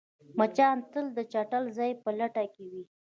[0.37, 2.83] مچان تل د چټل ځای په لټه کې وي